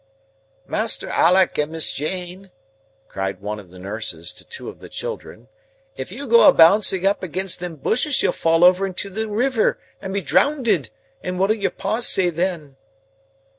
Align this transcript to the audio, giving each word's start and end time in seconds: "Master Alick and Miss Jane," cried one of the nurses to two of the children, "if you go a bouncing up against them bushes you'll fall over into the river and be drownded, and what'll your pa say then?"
"Master 0.65 1.11
Alick 1.11 1.59
and 1.59 1.71
Miss 1.71 1.91
Jane," 1.91 2.49
cried 3.07 3.39
one 3.39 3.59
of 3.59 3.69
the 3.69 3.77
nurses 3.77 4.33
to 4.33 4.43
two 4.43 4.67
of 4.67 4.79
the 4.79 4.89
children, 4.89 5.47
"if 5.95 6.11
you 6.11 6.25
go 6.25 6.47
a 6.47 6.51
bouncing 6.51 7.05
up 7.05 7.21
against 7.21 7.59
them 7.59 7.75
bushes 7.75 8.23
you'll 8.23 8.31
fall 8.31 8.63
over 8.63 8.87
into 8.87 9.11
the 9.11 9.27
river 9.29 9.77
and 10.01 10.11
be 10.11 10.21
drownded, 10.21 10.89
and 11.21 11.37
what'll 11.37 11.55
your 11.55 11.69
pa 11.69 11.99
say 11.99 12.31
then?" 12.31 12.77